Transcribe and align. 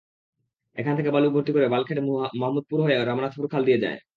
এখান 0.77 0.93
থেকে 0.97 1.09
বালু 1.11 1.27
ভর্তি 1.35 1.51
করে 1.55 1.67
বাল্কহেড 1.73 1.99
মাহমুদপুর 2.41 2.79
হয়ে 2.85 2.97
রামনাথপুর 2.99 3.45
খাল 3.53 3.63
দিয়ে 3.67 3.83
যায়। 3.83 3.97